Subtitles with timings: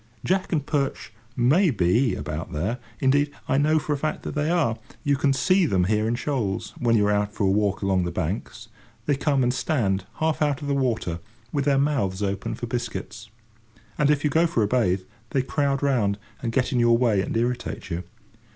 [0.25, 2.79] Jack and perch may be about there.
[2.99, 4.79] Indeed, I know for a fact that they are.
[5.03, 8.03] You can see them there in shoals, when you are out for a walk along
[8.05, 8.67] the banks:
[9.05, 11.19] they come and stand half out of the water
[11.53, 13.29] with their mouths open for biscuits.
[13.95, 15.01] And, if you go for a bathe,
[15.37, 18.03] they crowd round, and get in your way, and irritate you.